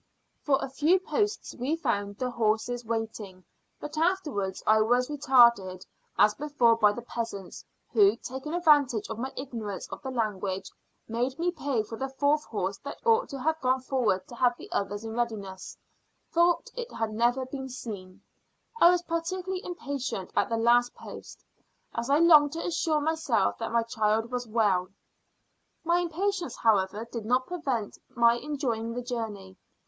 [0.41, 3.45] For a few posts we found the horses waiting;
[3.79, 5.85] but afterwards I was retarded,
[6.17, 10.71] as before, by the peasants, who, taking advantage of my ignorance of the language,
[11.07, 14.57] made me pay for the fourth horse that ought to have gone forward to have
[14.57, 15.77] the others in readiness,
[16.33, 18.21] though it had never been sent.
[18.81, 21.43] I was particularly impatient at the last post,
[21.93, 24.87] as I longed to assure myself that my child was well.
[25.83, 29.57] My impatience, however, did not prevent my enjoying the journey.